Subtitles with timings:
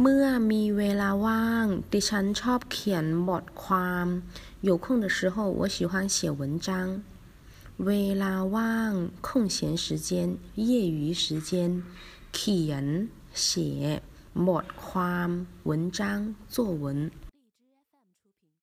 [0.00, 4.06] เมื่อมีเวลาว่าง ดิฉันชอบเขียนบทความ
[4.68, 6.68] 有空的时候我喜欢写文章
[7.86, 7.92] เว
[8.22, 8.92] ลาว่าง
[9.26, 10.08] 空闲时间
[10.70, 11.50] 业余时间
[12.34, 12.86] เขียน
[13.44, 14.02] 写
[14.48, 15.30] บทความ
[15.68, 16.00] 文章
[16.54, 16.84] 作文